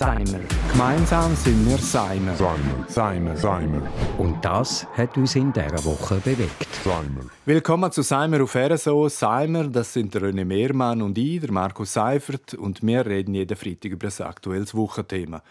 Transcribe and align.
Seimer. 0.00 0.40
Gemeinsam 0.72 1.36
sind 1.36 1.68
wir 1.68 1.76
Seimer. 1.76 2.34
Seimer. 2.34 2.86
Seimer. 2.88 3.36
Seimer. 3.36 3.82
Und 4.16 4.42
das 4.42 4.86
hat 4.96 5.18
uns 5.18 5.36
in 5.36 5.52
dieser 5.52 5.84
Woche 5.84 6.14
bewegt. 6.24 6.68
Seimer. 6.82 7.26
Willkommen 7.44 7.92
zu 7.92 8.00
Seimer 8.00 8.42
auf 8.42 8.56
RSO. 8.56 9.10
Seimer, 9.10 9.64
das 9.64 9.92
sind 9.92 10.14
der 10.14 10.22
René 10.22 10.46
Mehrmann 10.46 11.02
und 11.02 11.18
ich, 11.18 11.42
der 11.42 11.52
Markus 11.52 11.92
Seifert. 11.92 12.54
Und 12.54 12.82
wir 12.82 13.04
reden 13.04 13.34
jeden 13.34 13.54
Freitag 13.54 13.92
über 13.92 14.06
das 14.06 14.22
aktuelle 14.22 14.64
Wochenthema. 14.72 15.42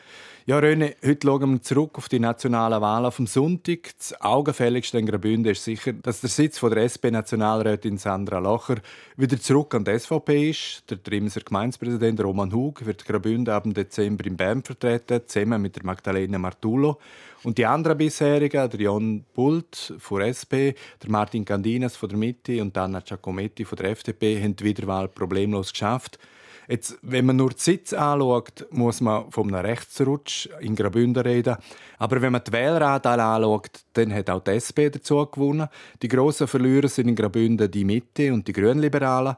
Ja, 0.49 0.57
René, 0.57 0.95
heute 1.05 1.27
schauen 1.27 1.51
wir 1.51 1.61
zurück 1.61 1.99
auf 1.99 2.09
die 2.09 2.17
nationalen 2.17 2.81
Wahlen 2.81 3.11
vom 3.11 3.27
Sonntag. 3.27 3.91
Das 3.99 4.19
augenfälligste 4.19 4.97
in 4.97 5.05
Graubünden 5.05 5.51
ist 5.51 5.63
sicher, 5.63 5.93
dass 5.93 6.21
der 6.21 6.29
Sitz 6.31 6.57
von 6.57 6.71
der 6.71 6.85
SP-Nationalrätin 6.89 7.99
Sandra 7.99 8.39
Locher 8.39 8.77
wieder 9.15 9.39
zurück 9.39 9.75
an 9.75 9.83
die 9.83 9.99
SVP 9.99 10.49
ist. 10.49 10.89
Der 10.89 11.03
Trimser 11.03 11.41
Gemeindepräsident 11.41 12.23
Roman 12.23 12.51
Hug 12.51 12.83
wird 12.83 13.05
Graubünden 13.05 13.53
ab 13.53 13.65
Dezember 13.67 14.25
in 14.25 14.37
Bern 14.39 14.63
vertreten, 14.63 15.21
zusammen 15.27 15.61
mit 15.61 15.75
der 15.75 15.85
Magdalena 15.85 16.37
Martullo. 16.37 16.97
Und 17.43 17.57
die 17.57 17.65
anderen 17.65 17.97
bisherigen, 17.97 18.69
der 18.69 18.79
Jon 18.79 19.25
Bult 19.33 19.93
von 19.99 20.21
SP, 20.23 20.73
der 21.03 21.09
Martin 21.09 21.43
Candinas 21.43 21.97
von 21.97 22.09
der 22.09 22.17
Mitte 22.17 22.61
und 22.61 22.77
Anna 22.77 23.01
Giacometti 23.01 23.65
von 23.65 23.77
der 23.77 23.91
FDP 23.91 24.41
haben 24.41 24.55
die 24.55 24.63
Wiederwahl 24.63 25.09
problemlos 25.09 25.71
geschafft. 25.71 26.17
Jetzt, 26.69 26.99
wenn 27.01 27.25
man 27.25 27.35
nur 27.35 27.49
die 27.49 27.59
Sitze 27.59 27.99
anschaut, 27.99 28.67
muss 28.69 29.01
man 29.01 29.29
von 29.31 29.47
einem 29.47 29.65
Rechtsrutsch 29.65 30.47
in 30.61 30.75
Graubünden 30.75 31.23
reden. 31.23 31.57
Aber 31.97 32.21
wenn 32.21 32.31
man 32.31 32.43
die 32.45 32.51
Wähleranteile 32.51 33.23
anschaut, 33.23 33.71
dann 33.93 34.13
hat 34.13 34.29
auch 34.29 34.43
die 34.43 34.51
SP 34.55 34.87
dazu 34.93 35.25
gewonnen. 35.25 35.67
Die 36.01 36.07
grossen 36.07 36.47
Verlierer 36.47 36.87
sind 36.87 37.09
in 37.09 37.15
Graubünden 37.15 37.71
die 37.71 37.83
Mitte 37.83 38.31
und 38.31 38.47
die 38.47 38.53
Grünliberalen 38.53 39.35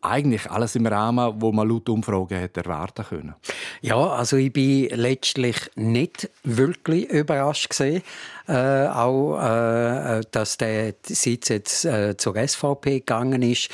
eigentlich 0.00 0.50
alles 0.50 0.76
im 0.76 0.86
Rahmen, 0.86 1.40
wo 1.40 1.52
man 1.52 1.68
laut 1.68 1.88
Umfragen 1.88 2.38
hätte 2.38 2.60
erwarten 2.60 3.04
können. 3.04 3.34
Ja, 3.80 3.96
also 3.96 4.36
ich 4.36 4.52
bin 4.52 4.88
letztlich 4.90 5.56
nicht 5.74 6.30
wirklich 6.44 7.08
überrascht 7.10 7.70
gesehen, 7.70 8.02
äh, 8.48 8.86
auch, 8.88 9.38
äh, 9.38 10.22
dass 10.30 10.56
der 10.56 10.94
Sitz 11.06 11.48
jetzt 11.48 11.84
äh, 11.84 12.16
zur 12.16 12.36
SVP 12.36 13.00
gegangen 13.00 13.42
ist. 13.42 13.68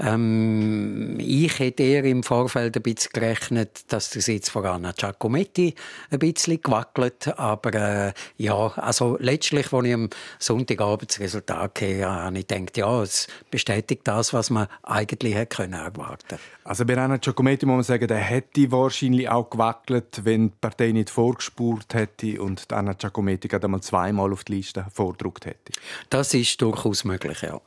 Ähm, 0.00 1.16
ich 1.18 1.58
hätte 1.58 1.82
eher 1.82 2.04
im 2.04 2.22
Vorfeld 2.22 2.76
ein 2.76 2.82
bisschen 2.82 3.10
gerechnet, 3.12 3.92
dass 3.92 4.10
der 4.10 4.22
Sitz 4.22 4.48
von 4.48 4.64
Anna 4.64 4.92
Giacometti 4.92 5.74
ein 6.10 6.18
bisschen 6.18 6.62
gewackelt. 6.62 7.36
Aber 7.36 7.74
äh, 7.74 8.12
ja, 8.36 8.68
also 8.76 9.16
letztlich, 9.20 9.72
als 9.72 9.86
ich 9.86 9.94
am 9.94 10.08
Sonntagabend 10.38 11.10
das 11.10 11.20
Resultat 11.20 11.58
hatte, 11.58 12.06
habe 12.06 12.38
ich 12.38 12.46
gedacht, 12.46 12.76
ja, 12.76 13.02
es 13.02 13.26
bestätigt 13.50 14.02
das, 14.04 14.32
was 14.32 14.50
man 14.50 14.68
eigentlich 14.82 15.34
hätte 15.34 15.56
können 15.56 15.74
erwarten 15.74 16.38
Also 16.64 16.84
bei 16.84 16.96
Anna 16.96 17.16
Giacometti 17.16 17.66
muss 17.66 17.74
man 17.74 17.82
sagen, 17.82 18.06
der 18.06 18.18
hätte 18.18 18.70
wahrscheinlich 18.70 19.28
auch 19.28 19.50
gewackelt, 19.50 20.24
wenn 20.24 20.50
die 20.50 20.56
Partei 20.60 20.92
nicht 20.92 21.10
vorgespurt 21.10 21.94
hätte 21.94 22.40
und 22.40 22.72
Anna 22.72 22.92
Giacometti 22.92 23.48
gerade 23.48 23.64
einmal 23.64 23.82
zweimal 24.08 24.32
auf 24.32 24.44
die 24.44 24.54
Liste 24.54 24.86
vordruckt 24.92 25.46
hätte. 25.46 25.72
Das 26.10 26.34
ist 26.34 26.60
durchaus 26.62 27.04
möglich, 27.04 27.42
ja. 27.42 27.60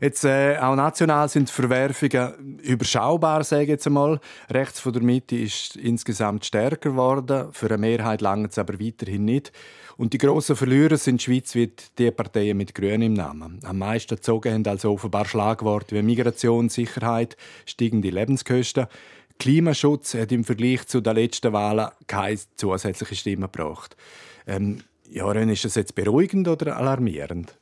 Jetzt, 0.00 0.24
äh, 0.24 0.58
auch 0.58 0.74
national 0.74 1.28
sind 1.28 1.48
die 1.48 1.52
Verwerfungen 1.52 2.58
überschaubar, 2.60 3.44
sage 3.44 3.62
ich 3.62 3.68
jetzt 3.68 3.86
einmal. 3.86 4.18
Rechts 4.50 4.80
von 4.80 4.92
der 4.92 5.02
Mitte 5.02 5.36
ist 5.36 5.76
insgesamt 5.76 6.44
stärker 6.44 6.90
geworden. 6.90 7.52
Für 7.52 7.66
eine 7.66 7.78
Mehrheit 7.78 8.20
langt 8.20 8.50
es 8.50 8.58
aber 8.58 8.80
weiterhin 8.80 9.24
nicht. 9.24 9.52
Und 9.96 10.12
die 10.12 10.18
grossen 10.18 10.56
Verlierer 10.56 10.96
sind 10.96 11.22
schweizweit 11.22 11.96
die 11.98 12.10
Parteien 12.10 12.56
mit 12.56 12.74
Grünen 12.74 13.02
im 13.02 13.12
Namen. 13.12 13.60
Am 13.62 13.78
meisten 13.78 14.16
gezogen 14.16 14.52
haben 14.52 14.66
also 14.66 14.92
offenbar 14.92 15.26
Schlagworte 15.26 15.94
wie 15.94 16.02
Migration, 16.02 16.68
Sicherheit, 16.68 17.36
steigende 17.64 18.10
Lebenskosten. 18.10 18.86
Klimaschutz 19.38 20.14
hat 20.14 20.32
im 20.32 20.42
Vergleich 20.42 20.84
zu 20.88 21.00
den 21.00 21.14
letzten 21.14 21.52
Wahlen 21.52 21.90
keine 22.08 22.40
zusätzliche 22.56 23.14
Stimme 23.14 23.48
gebracht. 23.48 23.96
Ähm, 24.48 24.82
ja, 25.12 25.32
ist 25.48 25.64
das 25.64 25.74
jetzt 25.74 25.94
beruhigend 25.94 26.48
oder 26.48 26.76
alarmierend? 26.76 27.54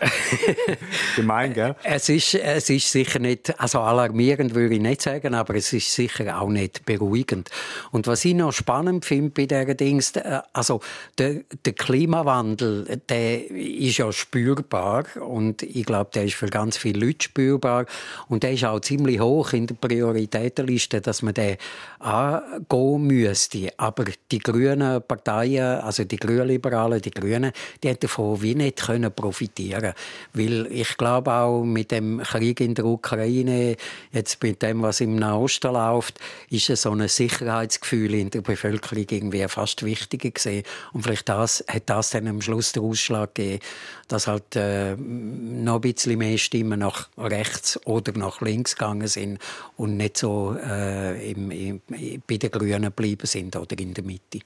Gemein, 1.16 1.52
gell? 1.52 1.74
Es 1.82 2.08
ist, 2.08 2.34
es 2.34 2.70
ist 2.70 2.90
sicher 2.90 3.18
nicht, 3.18 3.58
also 3.60 3.80
alarmierend 3.80 4.54
würde 4.54 4.74
ich 4.74 4.80
nicht 4.80 5.02
sagen, 5.02 5.34
aber 5.34 5.54
es 5.54 5.72
ist 5.72 5.92
sicher 5.92 6.40
auch 6.40 6.48
nicht 6.48 6.84
beruhigend. 6.84 7.50
Und 7.90 8.06
was 8.06 8.24
ich 8.24 8.34
noch 8.34 8.52
spannend 8.52 9.04
finde 9.04 9.30
bei 9.30 9.46
dieser 9.46 9.74
Dings, 9.74 10.12
äh, 10.16 10.40
also 10.52 10.80
der, 11.18 11.40
der 11.64 11.72
Klimawandel, 11.72 13.00
der 13.08 13.50
ist 13.50 13.98
ja 13.98 14.12
spürbar 14.12 15.04
und 15.20 15.62
ich 15.62 15.84
glaube, 15.84 16.10
der 16.14 16.24
ist 16.24 16.34
für 16.34 16.46
ganz 16.46 16.76
viele 16.76 17.06
Leute 17.06 17.24
spürbar 17.24 17.86
und 18.28 18.42
der 18.42 18.52
ist 18.52 18.64
auch 18.64 18.80
ziemlich 18.80 19.20
hoch 19.20 19.52
in 19.52 19.66
der 19.66 19.74
Prioritätenliste, 19.74 21.00
dass 21.00 21.22
man 21.22 21.34
den 21.34 21.56
angehen 21.98 23.02
müsste. 23.02 23.72
Aber 23.76 24.04
die 24.30 24.38
grünen 24.38 25.02
Parteien, 25.02 25.80
also 25.80 26.04
die 26.04 26.16
Grünliberalen, 26.16 27.00
die 27.00 27.10
Grünen, 27.10 27.52
die 27.82 27.88
hätten 27.88 28.00
davon 28.00 28.42
wie 28.42 28.54
nicht 28.54 28.82
profitieren 29.16 29.61
diskutieren. 29.62 29.94
Weil 30.32 30.66
ich 30.70 30.96
glaube 30.96 31.32
auch 31.32 31.64
mit 31.64 31.90
dem 31.90 32.20
Krieg 32.22 32.60
in 32.60 32.74
der 32.74 32.84
Ukraine, 32.84 33.76
jetzt 34.12 34.42
mit 34.42 34.62
dem, 34.62 34.82
was 34.82 35.00
im 35.00 35.16
Nahosten 35.16 35.72
läuft, 35.72 36.18
ist 36.50 36.66
so 36.66 36.90
ein 36.90 37.06
Sicherheitsgefühl 37.06 38.14
in 38.14 38.30
der 38.30 38.40
Bevölkerung 38.40 39.04
irgendwie 39.10 39.46
fast 39.48 39.84
wichtiger 39.84 40.30
gesehen. 40.30 40.64
Und 40.92 41.02
vielleicht 41.02 41.28
das, 41.28 41.64
hat 41.68 41.84
das 41.86 42.10
dann 42.10 42.28
am 42.28 42.40
Schluss 42.40 42.72
den 42.72 42.82
Ausschlag 42.82 43.34
gegeben, 43.34 43.60
dass 44.08 44.26
halt 44.26 44.56
äh, 44.56 44.94
noch 44.96 45.76
ein 45.76 45.80
bisschen 45.80 46.18
mehr 46.18 46.38
Stimmen 46.38 46.80
nach 46.80 47.08
rechts 47.16 47.80
oder 47.86 48.12
nach 48.12 48.40
links 48.40 48.76
gegangen 48.76 49.08
sind 49.08 49.38
und 49.76 49.96
nicht 49.96 50.18
so 50.18 50.56
äh, 50.62 51.30
im, 51.30 51.50
im, 51.50 51.80
bei 52.26 52.36
den 52.36 52.50
Grünen 52.50 52.82
geblieben 52.82 53.26
sind 53.26 53.56
oder 53.56 53.78
in 53.78 53.94
der 53.94 54.04
Mitte. 54.04 54.40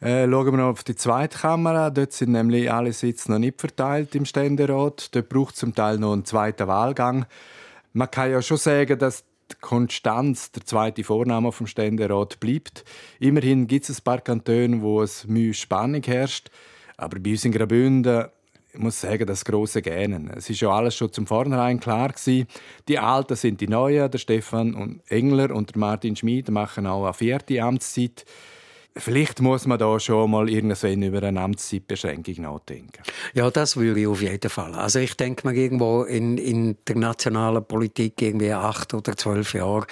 Äh, 0.00 0.28
schauen 0.28 0.46
wir 0.46 0.58
noch 0.58 0.70
auf 0.70 0.84
die 0.84 0.94
zweite 0.94 1.38
Kamera. 1.38 1.90
Dort 1.90 2.12
sind 2.12 2.32
nämlich 2.32 2.70
alle 2.70 2.92
Sitze 2.92 3.32
noch 3.32 3.38
nicht 3.38 3.60
verteilt 3.60 4.14
im 4.14 4.24
Ständerat. 4.24 5.14
Dort 5.14 5.28
braucht 5.28 5.54
es 5.54 5.60
zum 5.60 5.74
Teil 5.74 5.98
noch 5.98 6.12
einen 6.12 6.24
zweiten 6.24 6.68
Wahlgang. 6.68 7.26
Man 7.92 8.10
kann 8.10 8.30
ja 8.30 8.40
schon 8.40 8.58
sagen, 8.58 8.98
dass 8.98 9.24
Konstanz, 9.60 10.52
der 10.52 10.64
zweite 10.64 11.02
Vorname 11.02 11.50
vom 11.50 11.66
Ständerat, 11.66 12.38
bleibt. 12.38 12.84
Immerhin 13.18 13.66
gibt 13.66 13.88
es 13.88 13.98
ein 13.98 14.04
paar 14.04 14.20
Kantone, 14.20 14.82
wo 14.82 15.02
es 15.02 15.26
Mühe 15.26 15.54
Spannung 15.54 16.02
herrscht. 16.02 16.50
Aber 16.96 17.18
bei 17.18 17.30
uns 17.30 17.44
in 17.44 17.52
Graubünden 17.52 18.26
ich 18.70 18.78
muss 18.78 19.00
sagen, 19.00 19.26
das 19.26 19.44
große 19.44 19.80
Gähnen. 19.82 20.30
Es 20.36 20.50
ist 20.50 20.60
ja 20.60 20.70
alles 20.70 20.94
schon 20.94 21.12
zum 21.12 21.26
Vornherein 21.26 21.80
klar 21.80 22.10
gewesen. 22.10 22.46
Die 22.86 22.98
Alten 22.98 23.34
sind 23.34 23.60
die 23.60 23.66
Neuen. 23.66 24.10
Der 24.10 24.18
Stefan 24.18 25.00
Engler 25.08 25.54
und 25.54 25.74
Martin 25.74 26.14
Schmid 26.14 26.50
machen 26.50 26.86
auch 26.86 27.04
eine 27.04 27.14
vierte 27.14 27.60
Amtszeit. 27.62 28.26
Vielleicht 28.96 29.40
muss 29.40 29.66
man 29.66 29.78
da 29.78 30.00
schon 30.00 30.30
mal 30.30 30.48
irgendwann 30.48 31.02
über 31.02 31.22
eine 31.22 31.40
Amtszeitbeschränkung 31.40 32.42
nachdenken. 32.42 33.02
Ja, 33.32 33.48
das 33.50 33.76
würde 33.76 34.00
ich 34.00 34.06
auf 34.06 34.20
jeden 34.22 34.50
Fall. 34.50 34.74
Also 34.74 34.98
ich 34.98 35.16
denke 35.16 35.46
mal 35.46 35.56
irgendwo 35.56 36.02
in, 36.02 36.36
in 36.36 36.76
der 36.86 36.96
nationalen 36.96 37.64
Politik 37.64 38.20
irgendwie 38.20 38.52
acht 38.52 38.94
oder 38.94 39.16
zwölf 39.16 39.54
Jahre, 39.54 39.86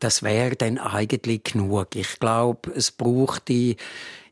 das 0.00 0.22
wäre 0.22 0.56
dann 0.56 0.78
eigentlich 0.78 1.44
genug. 1.44 1.96
Ich 1.96 2.20
glaube, 2.20 2.70
es 2.74 2.90
braucht 2.90 3.48
die 3.48 3.76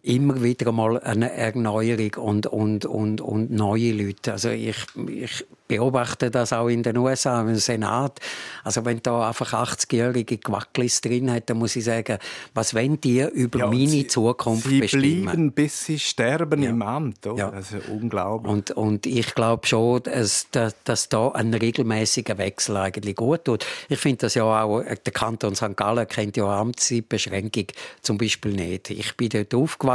immer 0.03 0.43
wieder 0.43 0.73
mal 0.73 0.99
eine 1.01 1.33
Erneuerung 1.33 2.15
und, 2.17 2.47
und, 2.47 2.87
und, 2.87 3.21
und 3.21 3.51
neue 3.51 3.93
Leute. 3.93 4.33
Also 4.33 4.51
ich, 4.51 4.77
ich 5.07 5.45
beobachte 5.71 6.33
das 6.33 6.53
auch 6.53 6.67
in 6.67 6.83
den 6.83 6.97
USA, 6.97 7.43
im 7.43 7.55
Senat. 7.55 8.19
Also 8.65 8.85
wenn 8.85 9.01
da 9.03 9.29
einfach 9.29 9.53
80-jährige 9.53 10.39
Quacklis 10.39 11.01
drin 11.01 11.31
hat, 11.31 11.49
dann 11.49 11.59
muss 11.59 11.77
ich 11.77 11.85
sagen, 11.85 12.19
was 12.55 12.75
wenn 12.75 13.01
die 13.01 13.21
über 13.21 13.61
ja, 13.61 13.67
meine 13.69 13.87
sie, 13.87 14.07
Zukunft 14.09 14.67
sie 14.67 14.81
bestimmen? 14.81 15.05
Sie 15.05 15.23
bleiben, 15.23 15.53
bis 15.53 15.85
sie 15.85 15.99
sterben 16.01 16.63
ja. 16.63 16.71
im 16.71 16.83
Amt. 16.83 17.25
Oder? 17.25 17.39
Ja. 17.39 17.51
Das 17.53 17.71
ist 17.71 17.89
unglaublich. 17.89 18.53
Und, 18.53 18.71
und 18.73 19.07
ich 19.07 19.33
glaube 19.35 19.65
schon, 19.65 20.03
dass, 20.03 20.49
dass 20.51 21.09
da 21.09 21.29
ein 21.29 21.55
regelmäßiger 21.55 22.37
Wechsel 22.39 22.77
eigentlich 22.77 23.15
gut 23.15 23.45
tut. 23.45 23.65
Ich 23.89 24.01
finde 24.01 24.19
das 24.19 24.35
ja 24.35 24.45
auch, 24.45 24.83
der 24.83 25.13
Kanton 25.13 25.55
St. 25.55 25.77
Gallen 25.77 26.09
kennt 26.09 26.37
ja 26.37 26.47
Amtszeitbeschränkung 26.47 27.67
zum 28.03 28.19
Beispiel 28.19 28.55
nicht. 28.55 28.91
Ich 28.91 29.17
bin 29.17 29.29
dort 29.29 29.55
aufgewachsen, 29.55 29.90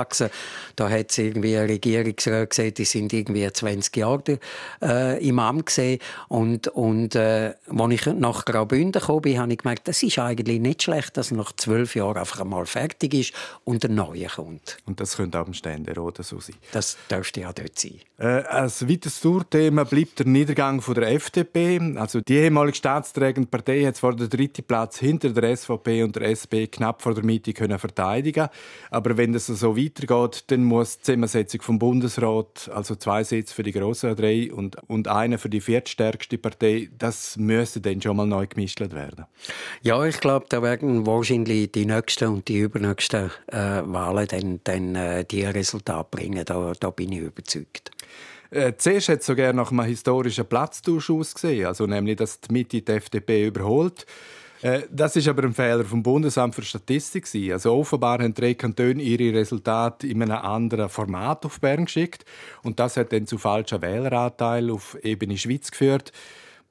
da 0.75 0.89
hat 0.89 1.11
es 1.11 1.17
irgendwie 1.17 1.57
eine 1.57 1.69
Regierungsrat 1.69 2.49
gesagt, 2.49 2.77
die 2.77 2.85
sind 2.85 3.13
irgendwie 3.13 3.51
20 3.51 3.95
Jahre 3.95 4.39
äh, 4.81 5.27
im 5.27 5.39
Amt 5.39 5.67
gesehen. 5.67 5.99
Und, 6.27 6.67
und 6.69 7.15
äh, 7.15 7.53
als 7.67 7.93
ich 7.93 8.05
nach 8.07 8.45
Graubünden 8.45 8.99
gekommen 8.99 9.21
bin, 9.21 9.39
habe 9.39 9.53
ich 9.53 9.59
gemerkt, 9.59 9.87
das 9.87 10.03
ist 10.03 10.19
eigentlich 10.19 10.59
nicht 10.59 10.83
schlecht, 10.83 11.17
dass 11.17 11.31
nach 11.31 11.51
zwölf 11.53 11.95
Jahren 11.95 12.17
einfach 12.17 12.41
einmal 12.41 12.65
fertig 12.65 13.13
ist 13.13 13.33
und 13.63 13.85
ein 13.85 13.95
neuer 13.95 14.29
kommt. 14.29 14.77
Und 14.85 14.99
das 14.99 15.17
könnte 15.17 15.39
auch 15.39 15.47
im 15.47 15.53
Ständerat 15.53 16.17
so 16.21 16.39
sein. 16.39 16.55
Das 16.71 16.97
dürfte 17.09 17.41
ja 17.41 17.53
dort 17.53 17.77
sein. 17.77 17.99
Äh, 18.17 18.25
als 18.25 18.87
weiteres 18.87 19.19
Tourthema 19.19 19.83
bleibt 19.83 20.19
der 20.19 20.25
Niedergang 20.27 20.81
von 20.81 20.95
der 20.95 21.11
FDP. 21.11 21.79
Also 21.95 22.21
die 22.21 22.35
ehemalige 22.35 22.77
staatsträgende 22.77 23.49
Partei 23.49 23.83
hat 23.83 23.97
zwar 23.97 24.15
den 24.15 24.29
dritten 24.29 24.63
Platz 24.63 24.99
hinter 24.99 25.29
der 25.29 25.55
SVP 25.55 26.03
und 26.03 26.15
der 26.15 26.29
SP 26.31 26.67
knapp 26.67 27.01
vor 27.01 27.13
der 27.13 27.23
Mitte 27.23 27.53
können 27.53 27.79
verteidigen 27.79 28.49
aber 28.91 29.17
wenn 29.17 29.33
das 29.33 29.47
so 29.47 29.75
weitergeht, 29.85 30.45
dann 30.47 30.63
muss 30.63 30.97
die 30.97 31.03
Zusammensetzung 31.03 31.61
vom 31.61 31.79
Bundesrat, 31.79 32.69
also 32.73 32.95
zwei 32.95 33.23
Sitze 33.23 33.53
für 33.53 33.63
die 33.63 33.71
grossen 33.71 34.15
drei 34.15 34.51
und, 34.51 34.77
und 34.87 35.07
einer 35.07 35.37
für 35.37 35.49
die 35.49 35.61
viertstärkste 35.61 36.37
Partei. 36.37 36.89
Das 36.97 37.37
müsste 37.37 37.81
dann 37.81 38.01
schon 38.01 38.17
mal 38.17 38.25
neu 38.25 38.47
gemischt 38.47 38.79
werden. 38.79 39.25
Ja, 39.81 40.03
ich 40.05 40.19
glaube, 40.19 40.45
da 40.49 40.61
werden 40.61 41.05
wahrscheinlich 41.05 41.71
die 41.71 41.85
nächsten 41.85 42.27
und 42.29 42.47
die 42.47 42.59
übernächsten 42.59 43.31
äh, 43.47 43.81
Wahlen 43.85 44.27
dann, 44.27 44.59
dann 44.63 44.95
äh, 44.95 45.25
die 45.25 45.45
Resultate 45.45 46.07
bringen. 46.09 46.43
Da, 46.45 46.73
da 46.79 46.89
bin 46.89 47.11
ich 47.11 47.19
überzeugt. 47.19 47.91
Äh, 48.51 48.73
zuerst 48.77 49.09
hat 49.09 49.19
es 49.19 49.25
sogar 49.25 49.53
nach 49.53 49.71
einem 49.71 49.83
historischen 49.83 50.45
Platztausch 50.45 51.09
ausgesehen, 51.09 51.65
also 51.65 51.85
nämlich, 51.87 52.17
dass 52.17 52.39
die 52.39 52.53
Mitte 52.53 52.81
die 52.81 52.91
FDP 52.91 53.47
überholt. 53.47 54.05
Äh, 54.65 54.87
das 54.89 55.15
ist 55.15 55.27
aber 55.27 55.43
ein 55.43 55.53
Fehler 55.53 55.85
vom 55.85 56.01
Bundesamt 56.01 56.55
für 56.55 56.63
Statistik. 56.63 57.27
Also 57.51 57.71
offenbar 57.75 58.17
haben 58.17 58.33
drei 58.33 58.55
Kantone 58.55 58.99
ihre 58.99 59.37
Resultate 59.37 60.07
in 60.07 60.23
einem 60.23 60.37
anderen 60.37 60.89
Format 60.89 61.45
auf 61.45 61.59
Bern 61.59 61.85
geschickt 61.85 62.25
und 62.63 62.79
das 62.79 62.97
hat 62.97 63.13
dann 63.13 63.27
zu 63.27 63.37
falschen 63.37 63.83
Wähleranteilen 63.83 64.71
auf 64.71 64.97
Ebene 65.03 65.37
Schweiz 65.37 65.69
geführt. 65.69 66.11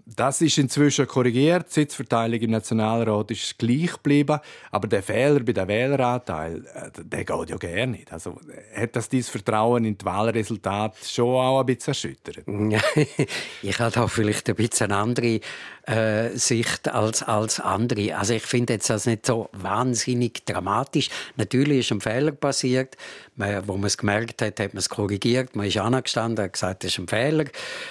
Das 0.07 0.43
ist 0.43 0.59
inzwischen 0.59 1.07
korrigiert. 1.07 1.69
Die 1.71 1.75
Sitzverteilung 1.75 2.39
im 2.41 2.51
Nationalrat 2.51 3.31
ist 3.31 3.59
gleich 3.59 3.93
geblieben. 3.95 4.39
Aber 4.71 4.87
der 4.87 5.03
Fehler 5.03 5.41
bei 5.41 5.53
den 5.53 5.67
Wähleranteil, 5.67 6.65
äh, 6.75 6.91
der 7.03 7.25
geht 7.25 7.51
ja 7.51 7.57
gar 7.57 7.87
nicht. 7.87 8.13
Also, 8.13 8.39
hat 8.77 8.97
das 8.97 9.09
dein 9.09 9.23
Vertrauen 9.23 9.87
in 9.87 9.97
die 9.97 10.05
Wahlresultate 10.05 10.99
schon 11.07 11.35
auch 11.37 11.61
ein 11.61 11.67
bisschen 11.67 11.93
erschüttert? 11.93 12.45
ich 13.63 13.79
habe 13.79 13.91
da 13.93 14.07
vielleicht 14.07 14.49
ein 14.51 14.57
bisschen 14.57 14.93
eine 14.93 15.01
andere 15.01 15.41
äh, 15.87 16.37
Sicht 16.37 16.89
als, 16.89 17.23
als 17.23 17.61
andere. 17.61 18.17
Also 18.17 18.35
ich 18.35 18.43
finde 18.43 18.75
jetzt 18.75 18.91
das 18.91 19.07
nicht 19.07 19.27
so 19.27 19.49
wahnsinnig 19.53 20.45
dramatisch. 20.45 21.11
Natürlich 21.37 21.81
ist 21.81 21.93
ein 21.93 22.01
Fehler 22.01 22.33
passiert. 22.33 22.97
Man, 23.37 23.67
wo 23.67 23.75
man 23.75 23.85
es 23.85 23.99
gemerkt 23.99 24.43
hat, 24.43 24.61
hat 24.61 24.75
man 24.75 24.79
es 24.79 24.89
korrigiert. 24.89 25.57
Man 25.57 25.67
ist 25.67 25.77
angestanden, 25.77 26.45
hat 26.45 26.53
gesagt, 26.53 26.85
das 26.85 26.93
ist 26.93 26.99
ein 26.99 27.09
Fehler. 27.09 27.45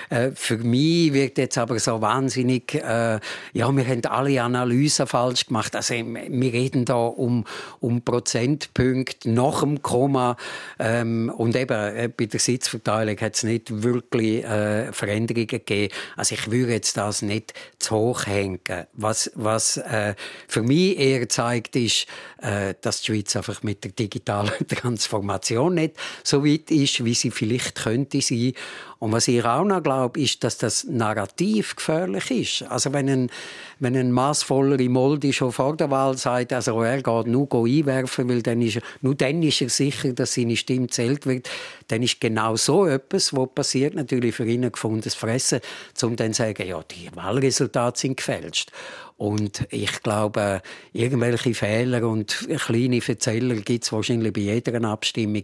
Äh, 0.10 0.32
für 0.32 0.58
mich 0.58 1.14
wird 1.14 1.38
jetzt 1.38 1.58
aber 1.58 1.78
so 1.80 2.02
wahnsinnig, 2.04 2.76
äh, 2.76 3.20
ja, 3.54 3.76
wir 3.76 3.88
haben 3.88 4.06
alle 4.06 4.44
Analysen 4.44 5.08
falsch 5.08 5.48
gemacht. 5.48 5.76
Also 5.76 5.96
wir 5.96 6.54
reden 6.54 6.86
da 6.86 6.96
um, 6.96 7.46
um 7.80 8.04
Prozentpunkte 8.04 9.32
nach 9.32 9.62
dem 9.62 9.82
Komma. 9.82 10.38
Ähm, 10.78 11.34
und 11.36 11.56
eben 11.56 11.74
äh, 11.74 12.10
bei 12.16 12.28
der 12.28 12.40
Sitzverteilung 12.40 13.18
hat 13.20 13.36
es 13.36 13.44
nicht 13.44 13.82
wirklich 13.82 14.44
äh, 14.44 14.94
Veränderungen 14.94 15.48
gegeben. 15.48 15.92
Also 16.16 16.36
ich 16.36 16.52
würde 16.52 16.74
jetzt 16.74 16.98
das 16.98 17.24
nicht 17.24 17.54
zu 17.80 17.96
hoch 17.96 18.28
hängen. 18.28 18.60
Was, 18.94 19.32
was 19.34 19.78
äh, 19.78 20.14
für 20.48 20.62
mich 20.62 21.00
eher 21.00 21.28
zeigt, 21.30 21.76
ist, 21.76 22.06
äh, 22.42 22.76
dass 22.82 23.02
die 23.02 23.14
Schweiz 23.14 23.36
einfach 23.36 23.64
mit 23.64 23.84
der 23.84 23.92
digitalen 23.92 24.52
Transformation 24.68 25.76
nicht 25.76 25.96
so 26.24 26.46
weit 26.46 26.70
ist, 26.70 27.04
wie 27.04 27.14
sie 27.14 27.32
vielleicht 27.32 27.76
könnte 27.76 28.22
sein. 28.22 28.54
Und 29.00 29.12
was 29.12 29.28
ich 29.28 29.44
auch 29.44 29.66
noch 29.66 29.84
glaube, 29.84 30.22
ist, 30.22 30.44
dass 30.46 30.58
das 30.58 30.86
Narrativ 30.86 31.76
gefährlich 31.94 32.32
ist. 32.62 32.70
Also 32.70 32.94
wenn 32.94 33.10
ein, 33.10 33.30
wenn 33.80 33.96
ein 33.96 34.12
massvoller 34.12 34.82
Moldi 34.90 35.34
schon 35.34 35.52
vor 35.52 35.76
der 35.78 35.92
Wahl 35.92 36.18
sagt, 36.18 36.54
also 36.54 36.82
er 36.82 37.02
geht 37.02 37.28
nur 37.28 37.48
einwerfen, 37.52 38.30
weil 38.30 38.42
dann 38.42 38.62
ist 38.62 38.80
nur 39.02 39.16
dann 39.16 39.44
ist 39.44 39.62
er 39.62 39.70
sicher, 39.70 40.14
dass 40.14 40.34
seine 40.34 40.56
Stimme 40.56 40.88
zählt 40.88 41.26
wird, 41.26 41.50
dann 41.88 42.02
ist 42.02 42.20
genau 42.20 42.56
so 42.56 42.86
etwas, 42.86 43.34
was 43.34 43.50
passiert, 43.54 43.96
natürlich 43.96 44.36
für 44.36 44.46
ihn 44.46 44.66
ein 44.66 44.72
gefundenes 44.72 45.16
Fressen, 45.16 45.60
um 46.02 46.16
dann 46.16 46.34
zu 46.34 46.44
sagen, 46.44 46.68
ja, 46.68 46.82
die 46.84 47.10
Wahlresultate 47.16 48.00
sind 48.00 48.18
gefälscht. 48.18 48.72
Und 49.18 49.68
ich 49.70 50.02
glaube, 50.02 50.62
irgendwelche 50.92 51.54
Fehler 51.54 52.08
und 52.08 52.48
kleine 52.60 53.02
Verzähler 53.02 53.56
gibt 53.56 53.84
es 53.86 53.92
wahrscheinlich 53.92 54.34
bei 54.34 54.42
jeder 54.42 54.84
Abstimmung. 54.84 55.44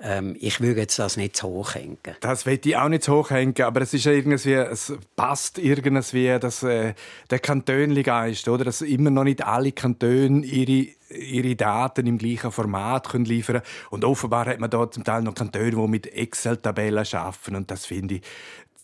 Ähm, 0.00 0.36
ich 0.40 0.60
würde 0.60 0.80
jetzt 0.80 0.98
das 0.98 1.16
nicht 1.16 1.36
zu 1.36 1.48
hoch 1.48 1.74
hängen. 1.74 1.98
Das 2.20 2.44
will 2.44 2.60
ich 2.62 2.76
auch 2.76 2.88
nicht 2.88 3.04
zu 3.04 3.14
hoch 3.14 3.30
hängen, 3.30 3.54
aber 3.62 3.80
es 3.82 3.94
ist 3.94 4.06
irgendwie, 4.06 4.54
es 4.54 4.92
passt 5.16 5.58
irgendwie, 5.58 6.38
dass 6.38 6.62
äh, 6.64 6.94
der 7.30 7.38
Kantönli-Geist, 7.38 8.48
oder? 8.48 8.64
Dass 8.64 8.82
immer 8.82 9.10
noch 9.10 9.24
nicht 9.24 9.44
alle 9.44 9.72
Kantone 9.72 10.44
ihre 10.44 10.88
ihre 11.10 11.54
Daten 11.54 12.06
im 12.06 12.18
gleichen 12.18 12.50
Format 12.50 13.08
können 13.10 13.24
liefern 13.24 13.62
und 13.90 14.04
offenbar 14.04 14.46
hat 14.46 14.58
man 14.58 14.70
da 14.70 14.90
zum 14.90 15.04
Teil 15.04 15.22
noch 15.22 15.34
Kantone, 15.34 15.70
die 15.70 15.88
mit 15.88 16.06
Excel-Tabellen 16.12 17.06
arbeiten 17.12 17.54
und 17.54 17.70
das 17.70 17.86
finde 17.86 18.16
ich 18.16 18.22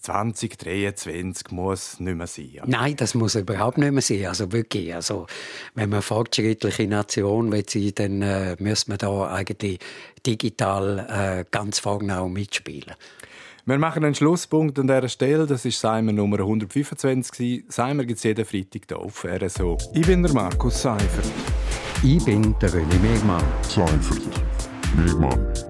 2023 0.01 1.51
muss 1.51 2.01
nicht 2.01 2.17
mehr 2.17 2.27
sein. 2.27 2.51
Oder? 2.63 2.67
Nein, 2.67 2.97
das 2.97 3.15
muss 3.15 3.35
überhaupt 3.35 3.79
nicht 3.79 3.93
mehr 3.93 4.03
sein. 4.03 4.27
Also 4.27 4.51
wirklich, 4.53 4.95
also 4.95 5.27
wenn 5.75 5.91
man 5.91 6.03
fortschrittliche 6.03 6.87
Nation 6.87 7.53
will 7.53 7.65
sein, 7.69 7.93
dann 7.95 8.23
äh, 8.23 8.57
muss 8.59 8.89
man 8.89 8.99
da 8.99 9.29
eigentlich 9.29 9.79
digital 10.27 11.07
äh, 11.09 11.45
ganz 11.51 11.79
vorne 11.79 12.21
auch 12.21 12.29
mitspielen. 12.29 12.95
Wir 13.67 13.79
machen 13.79 14.05
einen 14.05 14.15
Schlusspunkt 14.15 14.79
an 14.79 14.87
dieser 14.87 15.09
Stelle. 15.09 15.47
Das 15.47 15.65
ist 15.65 15.81
Seimer 15.81 16.13
Nummer 16.13 16.39
125. 16.41 17.65
Seimer 17.69 18.05
gibt 18.05 18.19
es 18.19 18.25
jeden 18.25 18.45
Freitag 18.45 18.83
hier 18.89 18.99
auf 18.99 19.25
RSO. 19.25 19.77
Ich 19.93 20.07
bin 20.07 20.23
der 20.23 20.33
Markus 20.33 20.83
Seifert. 20.83 21.31
Ich 22.03 22.25
bin 22.25 22.55
der 22.61 22.71
René 22.71 22.99
Megmann. 23.01 23.45
Seifert. 23.63 24.23
Megmann. 24.97 25.70